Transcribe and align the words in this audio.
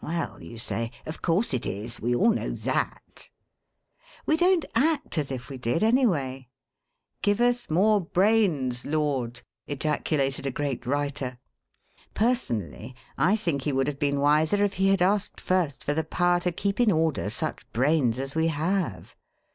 'Well,' 0.00 0.42
you 0.42 0.56
say, 0.56 0.90
'of 1.04 1.20
course 1.20 1.52
it 1.52 1.66
is. 1.66 2.00
We 2.00 2.14
all 2.14 2.30
know 2.30 2.48
that!' 2.48 3.28
We 4.24 4.38
don't 4.38 4.64
act 4.74 5.18
as 5.18 5.30
if 5.30 5.50
we 5.50 5.58
did, 5.58 5.82
anyway. 5.82 6.48
'Give 7.20 7.38
us 7.42 7.68
more 7.68 8.00
brains, 8.00 8.86
Lord!' 8.86 9.42
ejaculated 9.66 10.46
a 10.46 10.50
great 10.50 10.86
writer. 10.86 11.36
Personally, 12.14 12.94
I 13.18 13.36
think 13.36 13.64
he 13.64 13.72
would 13.72 13.86
have 13.86 13.98
been 13.98 14.20
wiser 14.20 14.64
if 14.64 14.72
he 14.80 14.88
had 14.88 15.02
asked 15.02 15.38
first 15.38 15.84
for 15.84 15.92
the 15.92 16.02
power 16.02 16.40
to 16.40 16.50
keep 16.52 16.80
in 16.80 16.90
order 16.90 17.28
such 17.28 17.70
brains 17.74 18.18
as 18.18 18.34
we 18.34 18.46
have. 18.48 19.14